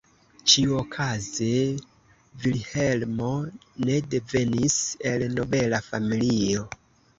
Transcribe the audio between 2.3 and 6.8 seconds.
Vilhelmo ne devenis el nobela familio.